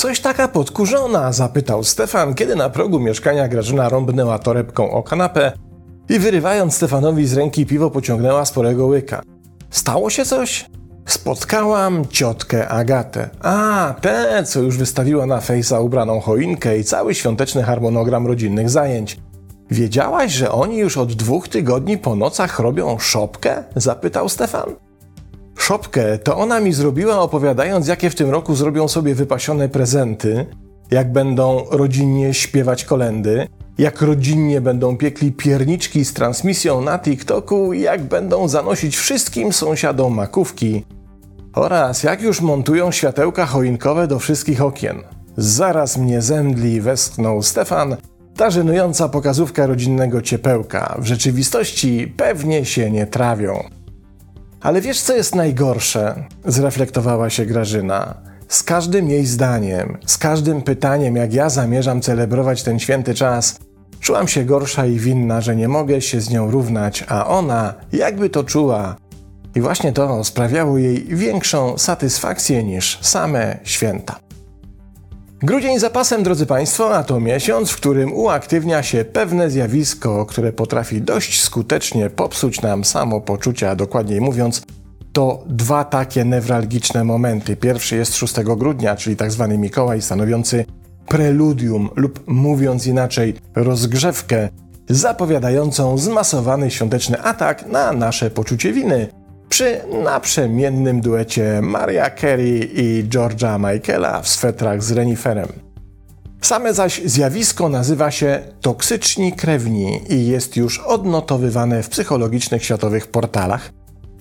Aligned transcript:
Coś 0.00 0.20
taka 0.20 0.48
podkurzona, 0.48 1.32
zapytał 1.32 1.84
Stefan, 1.84 2.34
kiedy 2.34 2.56
na 2.56 2.70
progu 2.70 3.00
mieszkania 3.00 3.48
Grażyna 3.48 3.88
rąbnęła 3.88 4.38
torebką 4.38 4.90
o 4.90 5.02
kanapę 5.02 5.52
i 6.08 6.18
wyrywając 6.18 6.74
Stefanowi 6.74 7.26
z 7.26 7.36
ręki 7.36 7.66
piwo 7.66 7.90
pociągnęła 7.90 8.44
sporego 8.44 8.86
łyka. 8.86 9.22
Stało 9.70 10.10
się 10.10 10.24
coś? 10.24 10.66
Spotkałam 11.06 12.06
ciotkę 12.06 12.68
Agatę. 12.68 13.30
A, 13.42 13.94
tę, 14.00 14.44
co 14.46 14.60
już 14.60 14.76
wystawiła 14.76 15.26
na 15.26 15.40
fejsa 15.40 15.80
ubraną 15.80 16.20
choinkę 16.20 16.78
i 16.78 16.84
cały 16.84 17.14
świąteczny 17.14 17.62
harmonogram 17.62 18.26
rodzinnych 18.26 18.70
zajęć. 18.70 19.16
Wiedziałaś, 19.70 20.32
że 20.32 20.52
oni 20.52 20.78
już 20.78 20.96
od 20.96 21.12
dwóch 21.12 21.48
tygodni 21.48 21.98
po 21.98 22.16
nocach 22.16 22.58
robią 22.58 22.98
szopkę? 22.98 23.64
Zapytał 23.76 24.28
Stefan. 24.28 24.70
Szopkę 25.58 26.18
to 26.18 26.36
ona 26.36 26.60
mi 26.60 26.72
zrobiła, 26.72 27.18
opowiadając, 27.18 27.86
jakie 27.86 28.10
w 28.10 28.14
tym 28.14 28.30
roku 28.30 28.54
zrobią 28.54 28.88
sobie 28.88 29.14
wypasione 29.14 29.68
prezenty, 29.68 30.46
jak 30.90 31.12
będą 31.12 31.64
rodzinnie 31.70 32.34
śpiewać 32.34 32.84
kolendy, 32.84 33.46
jak 33.78 34.02
rodzinnie 34.02 34.60
będą 34.60 34.96
piekli 34.96 35.32
pierniczki 35.32 36.04
z 36.04 36.12
transmisją 36.14 36.80
na 36.80 36.98
TikToku 36.98 37.72
jak 37.72 38.02
będą 38.02 38.48
zanosić 38.48 38.96
wszystkim 38.96 39.52
sąsiadom 39.52 40.14
makówki 40.14 40.84
oraz 41.54 42.02
jak 42.02 42.22
już 42.22 42.40
montują 42.40 42.92
światełka 42.92 43.46
choinkowe 43.46 44.06
do 44.06 44.18
wszystkich 44.18 44.62
okien. 44.62 45.02
Zaraz 45.36 45.98
mnie 45.98 46.22
zemdli, 46.22 46.80
westchnął 46.80 47.42
Stefan. 47.42 47.96
Ta 48.40 48.50
żenująca 48.50 49.08
pokazówka 49.08 49.66
rodzinnego 49.66 50.22
ciepełka 50.22 50.96
w 50.98 51.06
rzeczywistości 51.06 52.14
pewnie 52.16 52.64
się 52.64 52.90
nie 52.90 53.06
trawią. 53.06 53.64
Ale 54.60 54.80
wiesz, 54.80 55.00
co 55.00 55.16
jest 55.16 55.34
najgorsze? 55.34 56.24
Zreflektowała 56.44 57.30
się 57.30 57.46
Grażyna. 57.46 58.14
Z 58.48 58.62
każdym 58.62 59.10
jej 59.10 59.26
zdaniem, 59.26 59.98
z 60.06 60.18
każdym 60.18 60.62
pytaniem, 60.62 61.16
jak 61.16 61.32
ja 61.32 61.50
zamierzam 61.50 62.00
celebrować 62.00 62.62
ten 62.62 62.78
święty 62.78 63.14
czas, 63.14 63.58
czułam 64.00 64.28
się 64.28 64.44
gorsza 64.44 64.86
i 64.86 64.98
winna, 64.98 65.40
że 65.40 65.56
nie 65.56 65.68
mogę 65.68 66.00
się 66.00 66.20
z 66.20 66.30
nią 66.30 66.50
równać, 66.50 67.04
a 67.08 67.26
ona, 67.26 67.74
jakby 67.92 68.30
to 68.30 68.44
czuła. 68.44 68.96
I 69.54 69.60
właśnie 69.60 69.92
to 69.92 70.24
sprawiało 70.24 70.78
jej 70.78 71.04
większą 71.04 71.78
satysfakcję 71.78 72.64
niż 72.64 72.98
same 73.02 73.58
święta. 73.64 74.29
Grudzień 75.42 75.78
za 75.78 75.90
pasem, 75.90 76.22
drodzy 76.22 76.46
Państwo, 76.46 76.96
a 76.96 77.04
to 77.04 77.20
miesiąc, 77.20 77.70
w 77.70 77.76
którym 77.76 78.12
uaktywnia 78.12 78.82
się 78.82 79.04
pewne 79.04 79.50
zjawisko, 79.50 80.26
które 80.26 80.52
potrafi 80.52 81.02
dość 81.02 81.42
skutecznie 81.42 82.10
popsuć 82.10 82.62
nam 82.62 82.84
samopoczucie, 82.84 83.70
a 83.70 83.76
dokładniej 83.76 84.20
mówiąc, 84.20 84.62
to 85.12 85.44
dwa 85.46 85.84
takie 85.84 86.24
newralgiczne 86.24 87.04
momenty. 87.04 87.56
Pierwszy 87.56 87.96
jest 87.96 88.16
6 88.16 88.34
grudnia, 88.56 88.96
czyli 88.96 89.16
tzw. 89.16 89.46
Tak 89.50 89.58
Mikołaj, 89.58 90.02
stanowiący 90.02 90.64
preludium 91.06 91.88
lub 91.96 92.24
mówiąc 92.26 92.86
inaczej, 92.86 93.34
rozgrzewkę 93.54 94.48
zapowiadającą 94.88 95.98
zmasowany 95.98 96.70
świąteczny 96.70 97.22
atak 97.22 97.66
na 97.66 97.92
nasze 97.92 98.30
poczucie 98.30 98.72
winy 98.72 99.08
przy 99.50 99.80
naprzemiennym 100.04 101.00
duecie 101.00 101.60
Maria 101.62 102.10
Carey 102.10 102.70
i 102.74 103.04
George'a 103.08 103.58
Michaela 103.58 104.22
w 104.22 104.28
swetrach 104.28 104.82
z 104.82 104.92
reniferem. 104.92 105.48
Same 106.40 106.74
zaś 106.74 107.02
zjawisko 107.04 107.68
nazywa 107.68 108.10
się 108.10 108.40
toksyczni 108.60 109.32
krewni 109.32 110.00
i 110.08 110.26
jest 110.26 110.56
już 110.56 110.78
odnotowywane 110.78 111.82
w 111.82 111.88
psychologicznych 111.88 112.64
światowych 112.64 113.06
portalach, 113.06 113.72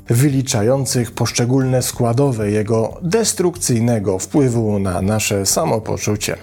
wyliczających 0.07 1.11
poszczególne 1.11 1.81
składowe 1.81 2.51
jego 2.51 2.97
destrukcyjnego 3.01 4.19
wpływu 4.19 4.79
na 4.79 5.01
nasze 5.01 5.45
samopoczucie. 5.45 6.37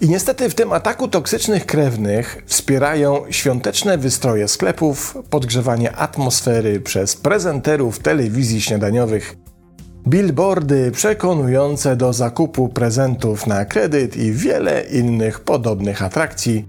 I 0.00 0.08
niestety 0.08 0.50
w 0.50 0.54
tym 0.54 0.72
ataku 0.72 1.08
toksycznych 1.08 1.66
krewnych 1.66 2.42
wspierają 2.46 3.22
świąteczne 3.30 3.98
wystroje 3.98 4.48
sklepów, 4.48 5.18
podgrzewanie 5.30 5.96
atmosfery 5.96 6.80
przez 6.80 7.16
prezenterów 7.16 7.98
telewizji 7.98 8.60
śniadaniowych, 8.60 9.36
billboardy 10.08 10.90
przekonujące 10.90 11.96
do 11.96 12.12
zakupu 12.12 12.68
prezentów 12.68 13.46
na 13.46 13.64
kredyt 13.64 14.16
i 14.16 14.32
wiele 14.32 14.82
innych 14.82 15.40
podobnych 15.40 16.02
atrakcji, 16.02 16.68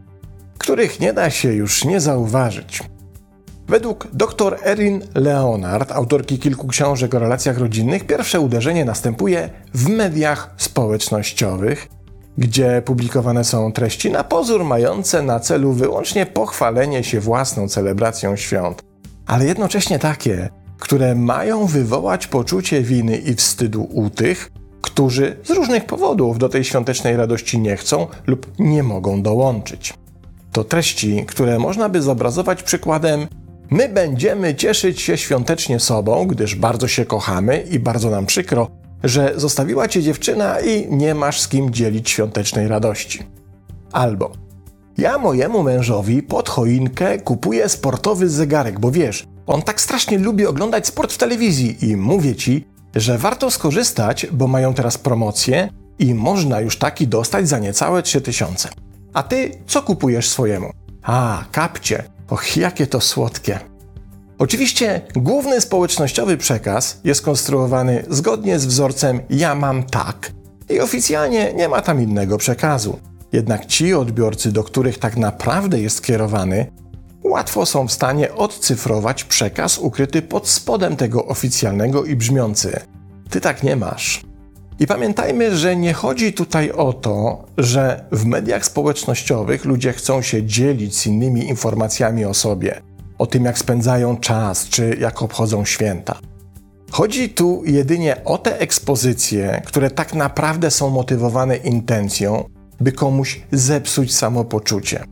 których 0.58 1.00
nie 1.00 1.14
da 1.14 1.30
się 1.30 1.54
już 1.54 1.86
nie 1.86 2.02
zauważyć. 2.02 2.84
Według 3.68 4.08
dr 4.14 4.58
Erin 4.66 5.02
Leonard, 5.16 5.92
autorki 5.92 6.40
kilku 6.40 6.68
książek 6.68 7.16
o 7.16 7.20
relacjach 7.20 7.58
rodzinnych, 7.58 8.04
pierwsze 8.04 8.40
uderzenie 8.40 8.86
następuje 8.86 9.50
w 9.74 9.90
mediach 9.90 10.54
społecznościowych– 10.58 11.88
gdzie 12.42 12.82
publikowane 12.86 13.44
są 13.44 13.72
treści 13.72 14.12
na 14.12 14.24
pozór 14.24 14.64
mające 14.64 15.22
na 15.22 15.40
celu 15.40 15.74
wyłącznie 15.74 16.26
pochwalenie 16.26 17.04
się 17.04 17.20
własną 17.20 17.68
celebracją 17.68 18.36
świąt, 18.36 18.84
ale 19.28 19.46
jednocześnie 19.46 20.00
takie, 20.00 20.50
które 20.80 21.16
mają 21.16 21.66
wywołać 21.66 22.28
poczucie 22.28 22.82
winy 22.82 23.18
i 23.18 23.36
wstydu 23.36 23.84
u 23.84 24.10
tych, 24.10 24.52
którzy 24.82 25.38
z 25.44 25.50
różnych 25.50 25.86
powodów 25.86 26.38
do 26.38 26.50
tej 26.50 26.64
świątecznej 26.64 27.18
radości 27.18 27.60
nie 27.60 27.78
chcą 27.78 28.08
lub 28.28 28.52
nie 28.60 28.84
mogą 28.84 29.22
dołączyć. 29.22 29.94
To 30.52 30.64
treści, 30.64 31.26
które 31.28 31.60
można 31.60 31.90
by 31.90 32.02
zobrazować 32.02 32.64
przykładem 32.64 33.28
My 33.70 33.90
będziemy 33.90 34.56
cieszyć 34.56 35.02
się 35.02 35.18
świątecznie 35.18 35.80
sobą, 35.80 36.28
gdyż 36.28 36.56
bardzo 36.56 36.88
się 36.88 37.06
kochamy 37.06 37.62
i 37.72 37.80
bardzo 37.80 38.10
nam 38.10 38.26
przykro, 38.26 38.68
że 39.04 39.34
zostawiła 39.36 39.88
cię 39.88 40.02
dziewczyna 40.02 40.60
i 40.60 40.96
nie 40.96 41.16
masz 41.16 41.42
z 41.42 41.48
kim 41.48 41.74
dzielić 41.74 42.10
świątecznej 42.10 42.68
radości. 42.68 43.24
Albo 43.92 44.32
ja 44.98 45.18
mojemu 45.18 45.64
mężowi 45.64 46.24
pod 46.24 46.50
choinkę 46.50 47.20
kupuję 47.20 47.70
sportowy 47.70 48.30
zegarek, 48.30 48.80
bo 48.80 48.92
wiesz, 48.92 49.28
on 49.48 49.62
tak 49.62 49.82
strasznie 49.82 50.18
lubi 50.18 50.46
oglądać 50.46 50.88
sport 50.88 51.14
w 51.14 51.18
telewizji 51.18 51.90
i 51.90 51.98
mówię 51.98 52.36
ci, 52.36 52.68
że 52.96 53.18
warto 53.18 53.52
skorzystać, 53.52 54.28
bo 54.32 54.48
mają 54.48 54.74
teraz 54.74 54.98
promocję 54.98 55.70
i 56.00 56.14
można 56.14 56.62
już 56.62 56.78
taki 56.78 57.08
dostać 57.08 57.48
za 57.48 57.60
niecałe 57.60 58.04
3000. 58.04 58.70
A 59.14 59.24
ty 59.24 59.52
co 59.68 59.82
kupujesz 59.82 60.30
swojemu? 60.30 60.72
A, 61.04 61.44
kapcie. 61.52 62.04
Och, 62.30 62.58
jakie 62.58 62.88
to 62.88 63.02
słodkie. 63.02 63.71
Oczywiście 64.42 65.02
główny 65.16 65.62
społecznościowy 65.62 66.38
przekaz 66.38 67.00
jest 67.04 67.22
konstruowany 67.22 68.04
zgodnie 68.10 68.60
z 68.60 68.66
wzorcem 68.66 69.20
ja 69.30 69.56
mam 69.56 69.84
tak 69.84 70.32
i 70.70 70.80
oficjalnie 70.80 71.54
nie 71.54 71.70
ma 71.70 71.82
tam 71.82 72.02
innego 72.02 72.38
przekazu. 72.38 73.00
Jednak 73.32 73.66
ci 73.66 73.94
odbiorcy, 73.94 74.52
do 74.52 74.64
których 74.64 75.00
tak 75.00 75.18
naprawdę 75.18 75.80
jest 75.80 75.98
skierowany, 75.98 76.72
łatwo 77.24 77.66
są 77.66 77.88
w 77.88 77.92
stanie 77.92 78.34
odcyfrować 78.34 79.24
przekaz 79.24 79.78
ukryty 79.78 80.22
pod 80.22 80.48
spodem 80.48 80.96
tego 80.96 81.26
oficjalnego 81.26 82.06
i 82.06 82.16
brzmiący: 82.16 82.80
Ty 83.30 83.42
tak 83.42 83.64
nie 83.64 83.76
masz. 83.76 84.22
I 84.80 84.88
pamiętajmy, 84.88 85.58
że 85.58 85.76
nie 85.76 85.94
chodzi 85.94 86.34
tutaj 86.34 86.72
o 86.72 86.94
to, 86.94 87.46
że 87.58 88.06
w 88.12 88.26
mediach 88.26 88.66
społecznościowych 88.66 89.66
ludzie 89.66 89.94
chcą 89.94 90.22
się 90.22 90.44
dzielić 90.44 90.98
z 90.98 91.06
innymi 91.06 91.48
informacjami 91.48 92.26
o 92.26 92.34
sobie 92.34 92.82
o 93.22 93.26
tym, 93.26 93.46
jak 93.46 93.58
spędzają 93.58 94.18
czas, 94.18 94.70
czy 94.70 94.98
jak 95.00 95.22
obchodzą 95.22 95.66
święta. 95.66 96.20
Chodzi 96.92 97.30
tu 97.30 97.62
jedynie 97.66 98.24
o 98.26 98.38
te 98.38 98.60
ekspozycje, 98.60 99.62
które 99.66 99.92
tak 99.92 100.14
naprawdę 100.14 100.72
są 100.72 100.90
motywowane 100.90 101.58
intencją, 101.58 102.50
by 102.80 102.92
komuś 102.92 103.42
zepsuć 103.52 104.16
samopoczucie, 104.16 105.04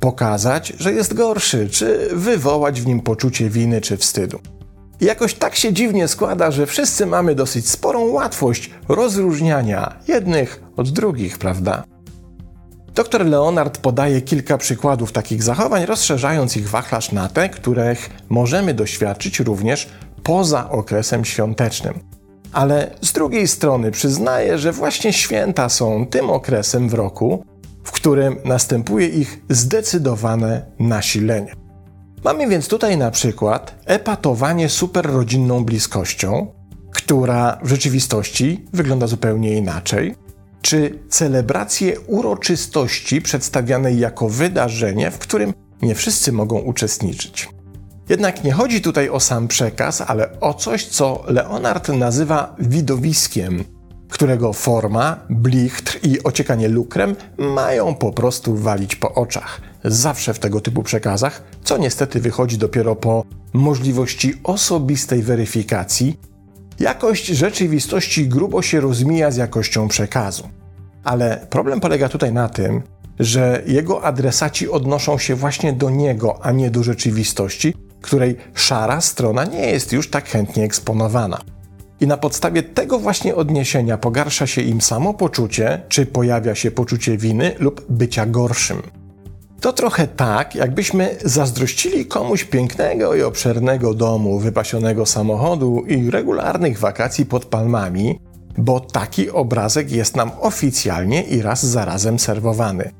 pokazać, 0.00 0.72
że 0.78 0.92
jest 0.92 1.14
gorszy, 1.14 1.68
czy 1.70 2.08
wywołać 2.12 2.80
w 2.80 2.86
nim 2.86 3.00
poczucie 3.00 3.50
winy 3.50 3.80
czy 3.80 3.96
wstydu. 3.96 4.38
I 5.00 5.04
jakoś 5.04 5.34
tak 5.34 5.54
się 5.54 5.72
dziwnie 5.72 6.08
składa, 6.08 6.50
że 6.50 6.66
wszyscy 6.66 7.06
mamy 7.06 7.34
dosyć 7.34 7.68
sporą 7.68 8.06
łatwość 8.06 8.70
rozróżniania 8.88 9.98
jednych 10.08 10.62
od 10.76 10.90
drugich, 10.90 11.38
prawda? 11.38 11.84
Dr 12.94 13.26
Leonard 13.26 13.78
podaje 13.78 14.22
kilka 14.22 14.58
przykładów 14.58 15.12
takich 15.12 15.42
zachowań, 15.42 15.86
rozszerzając 15.86 16.56
ich 16.56 16.68
wachlarz 16.68 17.12
na 17.12 17.28
te, 17.28 17.48
których 17.48 18.10
możemy 18.28 18.74
doświadczyć 18.74 19.40
również 19.40 19.88
poza 20.22 20.70
okresem 20.70 21.24
świątecznym. 21.24 22.00
Ale 22.52 22.90
z 23.00 23.12
drugiej 23.12 23.48
strony 23.48 23.90
przyznaje, 23.90 24.58
że 24.58 24.72
właśnie 24.72 25.12
święta 25.12 25.68
są 25.68 26.06
tym 26.06 26.30
okresem 26.30 26.88
w 26.88 26.94
roku, 26.94 27.44
w 27.84 27.92
którym 27.92 28.36
następuje 28.44 29.08
ich 29.08 29.40
zdecydowane 29.50 30.66
nasilenie. 30.78 31.52
Mamy 32.24 32.48
więc 32.48 32.68
tutaj 32.68 32.96
na 32.98 33.10
przykład 33.10 33.74
epatowanie 33.86 34.68
superrodzinną 34.68 35.64
bliskością, 35.64 36.46
która 36.92 37.58
w 37.62 37.68
rzeczywistości 37.68 38.64
wygląda 38.72 39.06
zupełnie 39.06 39.56
inaczej, 39.56 40.14
czy 40.64 40.98
celebrację 41.08 42.00
uroczystości 42.00 43.22
przedstawianej 43.22 43.98
jako 43.98 44.28
wydarzenie, 44.28 45.10
w 45.10 45.18
którym 45.18 45.52
nie 45.82 45.94
wszyscy 45.94 46.32
mogą 46.32 46.58
uczestniczyć. 46.58 47.48
Jednak 48.08 48.44
nie 48.44 48.52
chodzi 48.52 48.80
tutaj 48.80 49.08
o 49.08 49.20
sam 49.20 49.48
przekaz, 49.48 50.00
ale 50.00 50.40
o 50.40 50.54
coś, 50.54 50.86
co 50.86 51.24
Leonard 51.26 51.88
nazywa 51.88 52.56
widowiskiem, 52.58 53.64
którego 54.08 54.52
forma, 54.52 55.16
blichtr 55.30 55.98
i 56.02 56.22
ociekanie 56.22 56.68
lukrem 56.68 57.16
mają 57.38 57.94
po 57.94 58.12
prostu 58.12 58.56
walić 58.56 58.96
po 58.96 59.14
oczach. 59.14 59.60
Zawsze 59.84 60.34
w 60.34 60.38
tego 60.38 60.60
typu 60.60 60.82
przekazach, 60.82 61.42
co 61.64 61.78
niestety 61.78 62.20
wychodzi 62.20 62.58
dopiero 62.58 62.96
po 62.96 63.24
możliwości 63.52 64.34
osobistej 64.44 65.22
weryfikacji, 65.22 66.16
jakość 66.80 67.26
rzeczywistości 67.26 68.28
grubo 68.28 68.62
się 68.62 68.80
rozmija 68.80 69.30
z 69.30 69.36
jakością 69.36 69.88
przekazu. 69.88 70.48
Ale 71.04 71.46
problem 71.50 71.80
polega 71.80 72.08
tutaj 72.08 72.32
na 72.32 72.48
tym, 72.48 72.82
że 73.18 73.62
jego 73.66 74.04
adresaci 74.04 74.70
odnoszą 74.70 75.18
się 75.18 75.34
właśnie 75.34 75.72
do 75.72 75.90
niego, 75.90 76.38
a 76.42 76.52
nie 76.52 76.70
do 76.70 76.82
rzeczywistości, 76.82 77.74
której 78.00 78.36
szara 78.54 79.00
strona 79.00 79.44
nie 79.44 79.66
jest 79.66 79.92
już 79.92 80.10
tak 80.10 80.28
chętnie 80.28 80.64
eksponowana. 80.64 81.40
I 82.00 82.06
na 82.06 82.16
podstawie 82.16 82.62
tego 82.62 82.98
właśnie 82.98 83.34
odniesienia 83.34 83.98
pogarsza 83.98 84.46
się 84.46 84.62
im 84.62 84.80
samopoczucie, 84.80 85.82
czy 85.88 86.06
pojawia 86.06 86.54
się 86.54 86.70
poczucie 86.70 87.16
winy 87.16 87.54
lub 87.58 87.86
bycia 87.88 88.26
gorszym. 88.26 88.82
To 89.64 89.72
trochę 89.72 90.06
tak, 90.06 90.54
jakbyśmy 90.54 91.16
zazdrościli 91.24 92.06
komuś 92.06 92.44
pięknego 92.44 93.14
i 93.14 93.22
obszernego 93.22 93.94
domu, 93.94 94.38
wypasionego 94.38 95.06
samochodu 95.06 95.84
i 95.86 96.10
regularnych 96.10 96.78
wakacji 96.78 97.26
pod 97.26 97.44
palmami, 97.44 98.18
bo 98.58 98.80
taki 98.80 99.30
obrazek 99.30 99.92
jest 99.92 100.16
nam 100.16 100.30
oficjalnie 100.40 101.22
i 101.22 101.42
raz 101.42 101.66
za 101.66 101.84
razem 101.84 102.18
serwowany. 102.18 102.90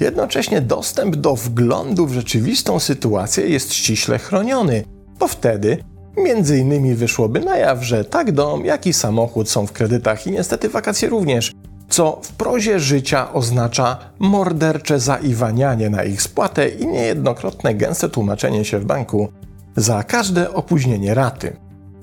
Jednocześnie 0.00 0.60
dostęp 0.60 1.16
do 1.16 1.36
wglądu 1.36 2.06
w 2.06 2.12
rzeczywistą 2.12 2.80
sytuację 2.80 3.48
jest 3.48 3.74
ściśle 3.74 4.18
chroniony, 4.18 4.84
bo 5.18 5.28
wtedy 5.28 5.78
między 6.16 6.58
innymi 6.58 6.94
wyszłoby 6.94 7.40
na 7.40 7.56
jaw, 7.56 7.84
że 7.84 8.04
tak 8.04 8.32
dom, 8.32 8.64
jak 8.64 8.86
i 8.86 8.92
samochód 8.92 9.50
są 9.50 9.66
w 9.66 9.72
kredytach 9.72 10.26
i 10.26 10.30
niestety 10.30 10.68
wakacje 10.68 11.08
również, 11.08 11.52
co 11.98 12.20
w 12.22 12.32
prozie 12.32 12.80
życia 12.80 13.32
oznacza 13.32 13.98
mordercze 14.18 15.00
zaiwanianie 15.00 15.90
na 15.90 16.04
ich 16.04 16.22
spłatę 16.22 16.68
i 16.68 16.86
niejednokrotne 16.86 17.74
gęste 17.74 18.08
tłumaczenie 18.08 18.64
się 18.64 18.78
w 18.78 18.84
banku 18.84 19.28
za 19.76 20.02
każde 20.02 20.54
opóźnienie 20.54 21.14
raty. 21.14 21.56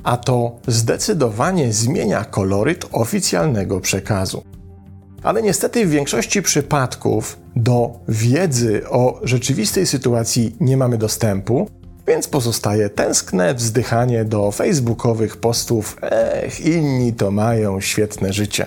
A 0.03 0.17
to 0.17 0.55
zdecydowanie 0.67 1.73
zmienia 1.73 2.25
koloryt 2.25 2.85
oficjalnego 2.91 3.79
przekazu. 3.79 4.43
Ale 5.23 5.41
niestety 5.41 5.85
w 5.85 5.89
większości 5.89 6.41
przypadków 6.41 7.39
do 7.55 7.99
wiedzy 8.07 8.89
o 8.89 9.19
rzeczywistej 9.23 9.85
sytuacji 9.85 10.55
nie 10.59 10.77
mamy 10.77 10.97
dostępu, 10.97 11.69
więc 12.07 12.27
pozostaje 12.27 12.89
tęskne 12.89 13.53
wzdychanie 13.53 14.25
do 14.25 14.51
facebookowych 14.51 15.37
postów 15.37 15.97
Ech, 16.01 16.65
inni 16.65 17.13
to 17.13 17.31
mają 17.31 17.81
świetne 17.81 18.33
życie. 18.33 18.65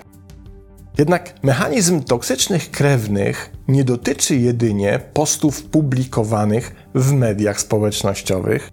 Jednak 0.98 1.34
mechanizm 1.42 2.02
toksycznych 2.02 2.70
krewnych 2.70 3.50
nie 3.68 3.84
dotyczy 3.84 4.36
jedynie 4.36 5.00
postów 5.12 5.62
publikowanych 5.62 6.74
w 6.94 7.12
mediach 7.12 7.60
społecznościowych, 7.60 8.70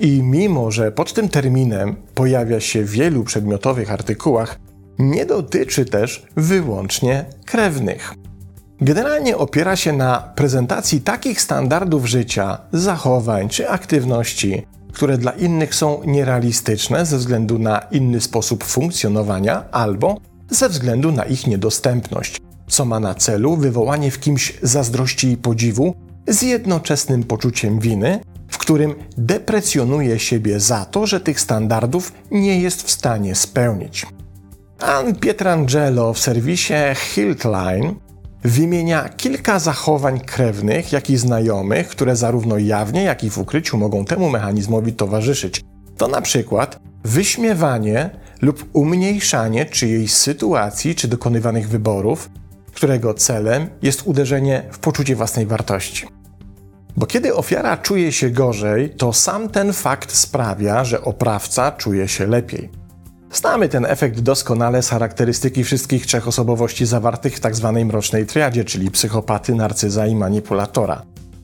i 0.00 0.22
mimo, 0.22 0.70
że 0.70 0.92
pod 0.92 1.12
tym 1.12 1.28
terminem 1.28 1.96
pojawia 2.14 2.60
się 2.60 2.84
w 2.84 2.90
wielu 2.90 3.24
przedmiotowych 3.24 3.92
artykułach, 3.92 4.58
nie 4.98 5.26
dotyczy 5.26 5.84
też 5.84 6.26
wyłącznie 6.36 7.24
krewnych. 7.44 8.14
Generalnie 8.80 9.36
opiera 9.36 9.76
się 9.76 9.92
na 9.92 10.32
prezentacji 10.34 11.00
takich 11.00 11.40
standardów 11.40 12.06
życia, 12.06 12.58
zachowań 12.72 13.48
czy 13.48 13.68
aktywności, 13.68 14.66
które 14.92 15.18
dla 15.18 15.30
innych 15.30 15.74
są 15.74 16.00
nierealistyczne 16.04 17.06
ze 17.06 17.16
względu 17.16 17.58
na 17.58 17.78
inny 17.78 18.20
sposób 18.20 18.64
funkcjonowania 18.64 19.64
albo 19.70 20.16
ze 20.50 20.68
względu 20.68 21.12
na 21.12 21.24
ich 21.24 21.46
niedostępność, 21.46 22.40
co 22.68 22.84
ma 22.84 23.00
na 23.00 23.14
celu 23.14 23.56
wywołanie 23.56 24.10
w 24.10 24.20
kimś 24.20 24.58
zazdrości 24.62 25.28
i 25.28 25.36
podziwu 25.36 25.94
z 26.28 26.42
jednoczesnym 26.42 27.24
poczuciem 27.24 27.78
winy, 27.78 28.20
w 28.48 28.58
którym 28.58 28.94
deprecjonuje 29.16 30.18
siebie 30.18 30.60
za 30.60 30.84
to, 30.84 31.06
że 31.06 31.20
tych 31.20 31.40
standardów 31.40 32.12
nie 32.30 32.60
jest 32.60 32.82
w 32.82 32.90
stanie 32.90 33.34
spełnić. 33.34 34.06
Ann 34.80 35.14
Pietrangelo 35.14 36.12
w 36.12 36.18
serwisie 36.18 36.74
Hiltline 36.94 37.94
wymienia 38.44 39.08
kilka 39.08 39.58
zachowań 39.58 40.20
krewnych, 40.20 40.92
jak 40.92 41.10
i 41.10 41.16
znajomych, 41.16 41.88
które 41.88 42.16
zarówno 42.16 42.58
jawnie, 42.58 43.02
jak 43.02 43.24
i 43.24 43.30
w 43.30 43.38
ukryciu 43.38 43.78
mogą 43.78 44.04
temu 44.04 44.30
mechanizmowi 44.30 44.92
towarzyszyć. 44.92 45.60
To 45.96 46.08
na 46.08 46.20
przykład 46.20 46.78
wyśmiewanie 47.04 48.10
lub 48.42 48.64
umniejszanie 48.72 49.66
czyjejś 49.66 50.14
sytuacji 50.14 50.94
czy 50.94 51.08
dokonywanych 51.08 51.68
wyborów, 51.68 52.30
którego 52.74 53.14
celem 53.14 53.68
jest 53.82 54.02
uderzenie 54.04 54.62
w 54.72 54.78
poczucie 54.78 55.16
własnej 55.16 55.46
wartości. 55.46 56.06
Bo 56.96 57.06
kiedy 57.06 57.34
ofiara 57.34 57.76
czuje 57.76 58.12
się 58.12 58.30
gorzej, 58.30 58.90
to 58.90 59.12
sam 59.12 59.48
ten 59.48 59.72
fakt 59.72 60.12
sprawia, 60.12 60.84
że 60.84 61.02
oprawca 61.02 61.72
czuje 61.72 62.08
się 62.08 62.26
lepiej. 62.26 62.70
Znamy 63.32 63.68
ten 63.68 63.86
efekt 63.86 64.20
doskonale 64.20 64.82
z 64.82 64.88
charakterystyki 64.88 65.64
wszystkich 65.64 66.06
trzech 66.06 66.28
osobowości 66.28 66.86
zawartych 66.86 67.36
w 67.36 67.40
tzw. 67.40 67.72
Tak 67.74 67.86
mrocznej 67.86 68.26
triadzie, 68.26 68.64
czyli 68.64 68.90
psychopaty, 68.90 69.54
narcyza 69.54 70.06
i 70.06 70.14
manipulatora. 70.14 71.02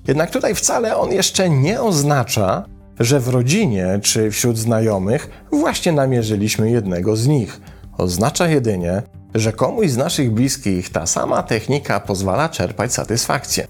Jednak 0.09 0.31
tutaj 0.31 0.55
wcale 0.55 0.97
on 0.97 1.13
jeszcze 1.13 1.51
nie 1.51 1.81
oznacza, 1.81 2.65
że 3.01 3.21
w 3.21 3.29
rodzinie 3.29 3.99
czy 4.03 4.31
wśród 4.31 4.59
znajomych 4.59 5.31
właśnie 5.53 5.93
namierzyliśmy 5.93 6.71
jednego 6.71 7.17
z 7.17 7.27
nich. 7.27 7.61
Oznacza 7.99 8.49
jedynie, 8.49 9.03
że 9.35 9.53
komuś 9.53 9.91
z 9.91 9.97
naszych 9.97 10.31
bliskich 10.31 10.91
ta 10.91 11.07
sama 11.07 11.43
technika 11.43 12.01
pozwala 12.01 12.49
czerpać 12.49 12.93
satysfakcję. 12.93 13.67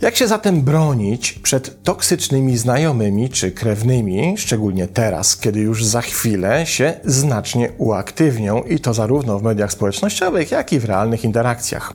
Jak 0.00 0.16
się 0.16 0.28
zatem 0.28 0.62
bronić 0.62 1.32
przed 1.32 1.82
toksycznymi 1.82 2.56
znajomymi 2.56 3.28
czy 3.28 3.50
krewnymi, 3.50 4.34
szczególnie 4.38 4.86
teraz, 4.86 5.36
kiedy 5.36 5.60
już 5.60 5.84
za 5.84 6.00
chwilę 6.00 6.66
się 6.66 6.92
znacznie 7.04 7.70
uaktywnią 7.78 8.62
i 8.62 8.78
to 8.78 8.94
zarówno 8.94 9.38
w 9.38 9.42
mediach 9.42 9.72
społecznościowych, 9.72 10.50
jak 10.50 10.72
i 10.72 10.80
w 10.80 10.84
realnych 10.84 11.24
interakcjach? 11.24 11.92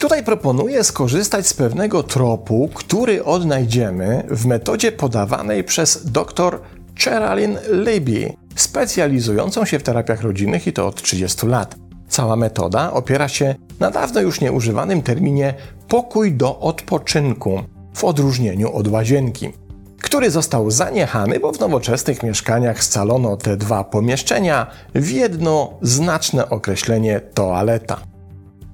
Tutaj 0.00 0.24
proponuję 0.24 0.84
skorzystać 0.84 1.46
z 1.46 1.54
pewnego 1.54 2.02
tropu, 2.02 2.70
który 2.74 3.24
odnajdziemy 3.24 4.22
w 4.30 4.46
metodzie 4.46 4.92
podawanej 4.92 5.64
przez 5.64 6.10
dr 6.10 6.60
Geraldine 7.04 7.60
Libby, 7.72 8.32
specjalizującą 8.56 9.64
się 9.64 9.78
w 9.78 9.82
terapiach 9.82 10.22
rodzinnych 10.22 10.66
i 10.66 10.72
to 10.72 10.86
od 10.86 11.02
30 11.02 11.46
lat. 11.46 11.74
Cała 12.08 12.36
metoda 12.36 12.92
opiera 12.92 13.28
się 13.28 13.54
na 13.80 13.90
dawno 13.90 14.20
już 14.20 14.40
nieużywanym 14.40 15.02
terminie 15.02 15.54
pokój 15.88 16.32
do 16.32 16.58
odpoczynku, 16.58 17.62
w 17.94 18.04
odróżnieniu 18.04 18.72
od 18.72 18.88
łazienki, 18.88 19.52
który 20.02 20.30
został 20.30 20.70
zaniechany, 20.70 21.40
bo 21.40 21.52
w 21.52 21.60
nowoczesnych 21.60 22.22
mieszkaniach 22.22 22.84
scalono 22.84 23.36
te 23.36 23.56
dwa 23.56 23.84
pomieszczenia 23.84 24.66
w 24.94 25.10
jedno 25.10 25.72
znaczne 25.82 26.50
określenie 26.50 27.20
toaleta. 27.20 28.09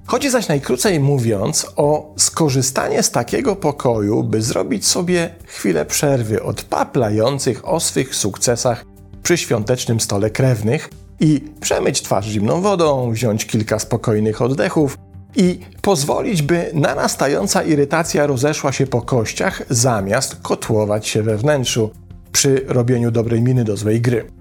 Chodzi 0.07 0.29
zaś 0.29 0.47
najkrócej 0.47 0.99
mówiąc 0.99 1.67
o 1.75 2.13
skorzystanie 2.17 3.03
z 3.03 3.11
takiego 3.11 3.55
pokoju, 3.55 4.23
by 4.23 4.41
zrobić 4.41 4.87
sobie 4.87 5.29
chwilę 5.45 5.85
przerwy 5.85 6.43
od 6.43 6.61
paplających 6.61 7.67
o 7.67 7.79
swych 7.79 8.15
sukcesach 8.15 8.85
przy 9.23 9.37
świątecznym 9.37 9.99
stole 9.99 10.29
krewnych 10.29 10.89
i 11.19 11.41
przemyć 11.61 12.01
twarz 12.01 12.25
zimną 12.25 12.61
wodą, 12.61 13.11
wziąć 13.11 13.45
kilka 13.45 13.79
spokojnych 13.79 14.41
oddechów 14.41 14.97
i 15.35 15.59
pozwolić, 15.81 16.41
by 16.41 16.71
narastająca 16.73 17.63
irytacja 17.63 18.27
rozeszła 18.27 18.71
się 18.71 18.87
po 18.87 19.01
kościach, 19.01 19.61
zamiast 19.69 20.35
kotłować 20.41 21.07
się 21.07 21.23
we 21.23 21.37
wnętrzu 21.37 21.89
przy 22.31 22.65
robieniu 22.67 23.11
dobrej 23.11 23.41
miny 23.41 23.63
do 23.63 23.77
złej 23.77 24.01
gry. 24.01 24.36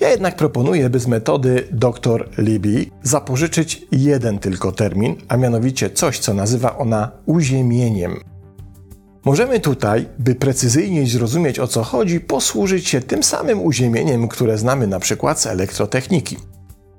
Ja 0.00 0.10
jednak 0.10 0.36
proponuję, 0.36 0.90
by 0.90 1.00
z 1.00 1.06
metody 1.06 1.68
dr 1.72 2.28
Libby 2.38 2.86
zapożyczyć 3.02 3.86
jeden 3.92 4.38
tylko 4.38 4.72
termin, 4.72 5.16
a 5.28 5.36
mianowicie 5.36 5.90
coś, 5.90 6.18
co 6.18 6.34
nazywa 6.34 6.78
ona 6.78 7.10
uziemieniem. 7.26 8.20
Możemy 9.24 9.60
tutaj, 9.60 10.08
by 10.18 10.34
precyzyjniej 10.34 11.06
zrozumieć 11.06 11.58
o 11.58 11.66
co 11.66 11.82
chodzi, 11.82 12.20
posłużyć 12.20 12.88
się 12.88 13.00
tym 13.00 13.22
samym 13.22 13.62
uziemieniem, 13.62 14.28
które 14.28 14.58
znamy 14.58 14.86
na 14.86 15.00
przykład 15.00 15.40
z 15.40 15.46
elektrotechniki. 15.46 16.36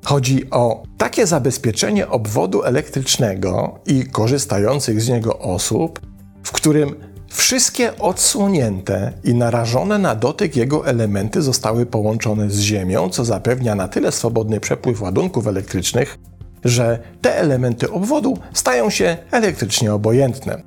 Chodzi 0.05 0.49
o 0.49 0.83
takie 0.97 1.27
zabezpieczenie 1.27 2.07
obwodu 2.07 2.63
elektrycznego 2.63 3.79
i 3.85 4.05
korzystających 4.05 5.01
z 5.01 5.09
niego 5.09 5.39
osób, 5.39 5.99
w 6.43 6.51
którym 6.51 6.95
wszystkie 7.35 7.97
odsłonięte 7.97 9.13
i 9.23 9.33
narażone 9.33 9.97
na 9.97 10.15
dotyk 10.15 10.55
jego 10.55 10.87
elementy 10.87 11.41
zostały 11.41 11.85
połączone 11.85 12.49
z 12.49 12.59
Ziemią, 12.59 13.09
co 13.09 13.25
zapewnia 13.25 13.75
na 13.75 13.87
tyle 13.87 14.11
swobodny 14.11 14.59
przepływ 14.59 15.01
ładunków 15.01 15.47
elektrycznych, 15.47 16.17
że 16.63 16.99
te 17.21 17.37
elementy 17.37 17.91
obwodu 17.91 18.37
stają 18.53 18.89
się 18.89 19.17
elektrycznie 19.31 19.93
obojętne. 19.93 20.61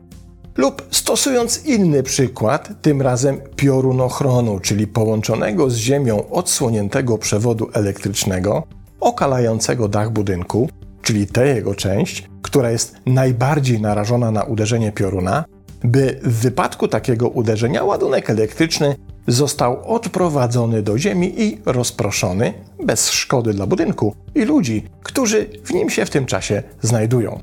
Lub 0.56 0.86
stosując 0.90 1.66
inny 1.66 2.02
przykład, 2.02 2.68
tym 2.82 3.02
razem 3.02 3.40
piorunochronu, 3.56 4.60
czyli 4.60 4.86
połączonego 4.86 5.70
z 5.70 5.76
ziemią 5.76 6.30
odsłoniętego 6.30 7.18
przewodu 7.18 7.68
elektrycznego, 7.72 8.62
okalającego 9.00 9.88
dach 9.88 10.10
budynku, 10.10 10.68
czyli 11.02 11.26
tę 11.26 11.46
jego 11.46 11.74
część, 11.74 12.28
która 12.42 12.70
jest 12.70 12.96
najbardziej 13.06 13.80
narażona 13.80 14.30
na 14.30 14.42
uderzenie 14.42 14.92
pioruna, 14.92 15.44
by 15.84 16.20
w 16.22 16.40
wypadku 16.40 16.88
takiego 16.88 17.28
uderzenia 17.28 17.84
ładunek 17.84 18.30
elektryczny 18.30 18.96
został 19.26 19.94
odprowadzony 19.94 20.82
do 20.82 20.98
ziemi 20.98 21.42
i 21.42 21.58
rozproszony 21.66 22.54
bez 22.84 23.10
szkody 23.10 23.54
dla 23.54 23.66
budynku 23.66 24.14
i 24.34 24.44
ludzi, 24.44 24.84
którzy 25.02 25.46
w 25.64 25.72
nim 25.72 25.90
się 25.90 26.04
w 26.04 26.10
tym 26.10 26.26
czasie 26.26 26.62
znajdują. 26.82 27.40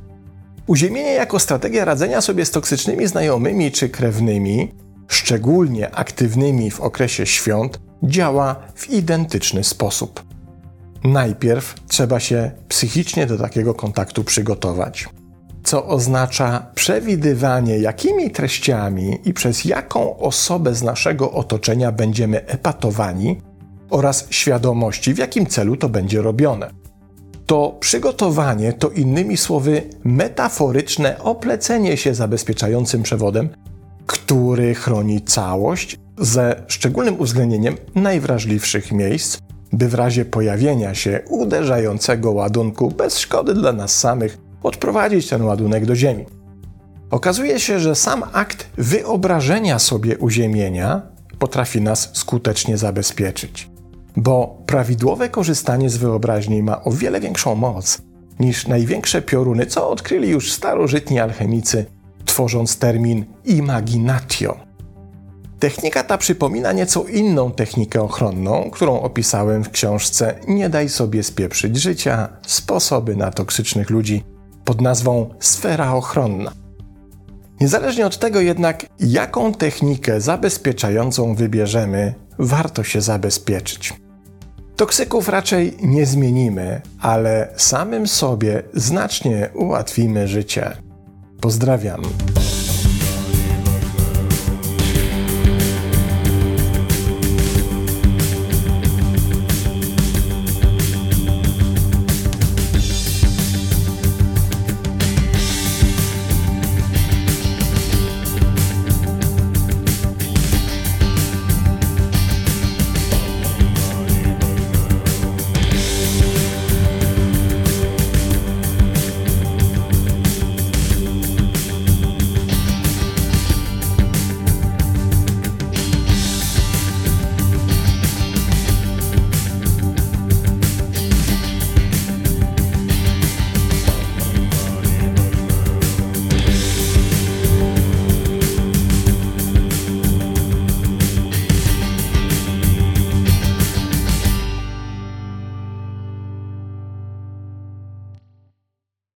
Uziemienie 0.67 1.13
jako 1.13 1.39
strategia 1.39 1.85
radzenia 1.85 2.21
sobie 2.21 2.45
z 2.45 2.51
toksycznymi 2.51 3.07
znajomymi 3.07 3.71
czy 3.71 3.89
krewnymi, 3.89 4.71
szczególnie 5.07 5.95
aktywnymi 5.95 6.71
w 6.71 6.81
okresie 6.81 7.25
świąt, 7.25 7.79
działa 8.03 8.55
w 8.75 8.89
identyczny 8.89 9.63
sposób. 9.63 10.23
Najpierw 11.03 11.75
trzeba 11.87 12.19
się 12.19 12.51
psychicznie 12.67 13.25
do 13.25 13.37
takiego 13.37 13.73
kontaktu 13.73 14.23
przygotować, 14.23 15.09
co 15.65 15.85
oznacza 15.85 16.65
przewidywanie, 16.75 17.77
jakimi 17.77 18.31
treściami 18.31 19.19
i 19.25 19.33
przez 19.33 19.65
jaką 19.65 20.17
osobę 20.17 20.75
z 20.75 20.83
naszego 20.83 21.31
otoczenia 21.31 21.91
będziemy 21.91 22.45
epatowani 22.45 23.41
oraz 23.89 24.27
świadomości, 24.29 25.13
w 25.13 25.17
jakim 25.17 25.45
celu 25.45 25.77
to 25.77 25.89
będzie 25.89 26.21
robione. 26.21 26.69
To 27.45 27.77
przygotowanie 27.79 28.73
to 28.73 28.89
innymi 28.89 29.37
słowy 29.37 29.83
metaforyczne 30.03 31.19
oplecenie 31.19 31.97
się 31.97 32.15
zabezpieczającym 32.15 33.03
przewodem, 33.03 33.49
który 34.05 34.75
chroni 34.75 35.21
całość 35.21 35.99
ze 36.17 36.63
szczególnym 36.67 37.19
uwzględnieniem 37.19 37.77
najwrażliwszych 37.95 38.91
miejsc, 38.91 39.37
by 39.73 39.89
w 39.89 39.93
razie 39.93 40.25
pojawienia 40.25 40.95
się 40.95 41.21
uderzającego 41.29 42.31
ładunku 42.31 42.91
bez 42.91 43.19
szkody 43.19 43.53
dla 43.53 43.73
nas 43.73 43.99
samych 43.99 44.44
odprowadzić 44.65 45.29
ten 45.29 45.41
ładunek 45.41 45.85
do 45.85 45.95
Ziemi. 45.95 46.25
Okazuje 47.11 47.59
się, 47.59 47.79
że 47.79 47.95
sam 47.95 48.23
akt 48.33 48.67
wyobrażenia 48.77 49.79
sobie 49.79 50.17
uziemienia 50.17 51.01
potrafi 51.39 51.81
nas 51.81 52.09
skutecznie 52.13 52.77
zabezpieczyć, 52.77 53.69
bo 54.17 54.57
prawidłowe 54.65 55.29
korzystanie 55.29 55.89
z 55.89 55.97
wyobraźni 55.97 56.63
ma 56.63 56.83
o 56.83 56.91
wiele 56.91 57.19
większą 57.19 57.55
moc 57.55 58.01
niż 58.39 58.67
największe 58.67 59.21
pioruny, 59.21 59.65
co 59.65 59.89
odkryli 59.89 60.29
już 60.29 60.51
starożytni 60.51 61.19
alchemicy, 61.19 61.85
tworząc 62.25 62.77
termin 62.77 63.25
imaginatio. 63.45 64.57
Technika 65.59 66.03
ta 66.03 66.17
przypomina 66.17 66.71
nieco 66.71 67.03
inną 67.03 67.51
technikę 67.51 68.01
ochronną, 68.01 68.69
którą 68.71 68.99
opisałem 68.99 69.63
w 69.63 69.69
książce 69.69 70.35
Nie 70.47 70.69
daj 70.69 70.89
sobie 70.89 71.23
spieprzyć 71.23 71.77
życia 71.77 72.29
sposoby 72.47 73.15
na 73.15 73.31
toksycznych 73.31 73.89
ludzi 73.89 74.23
pod 74.65 74.81
nazwą 74.81 75.29
sfera 75.39 75.93
ochronna. 75.93 76.51
Niezależnie 77.61 78.05
od 78.05 78.19
tego 78.19 78.39
jednak, 78.41 78.85
jaką 78.99 79.53
technikę 79.53 80.21
zabezpieczającą 80.21 81.35
wybierzemy, 81.35 82.13
warto 82.39 82.83
się 82.83 83.01
zabezpieczyć. 83.01 83.93
Toksyków 84.75 85.29
raczej 85.29 85.77
nie 85.81 86.05
zmienimy, 86.05 86.81
ale 87.01 87.47
samym 87.57 88.07
sobie 88.07 88.63
znacznie 88.73 89.49
ułatwimy 89.53 90.27
życie. 90.27 90.77
Pozdrawiam. 91.41 92.01